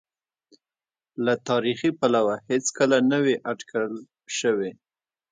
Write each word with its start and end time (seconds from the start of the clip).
له 1.25 1.33
تاریخي 1.49 1.89
پلوه 1.99 2.35
هېڅکله 2.49 2.97
نه 3.11 3.17
وې 3.23 3.35
اټکل 3.51 3.85
شوې. 4.37 4.71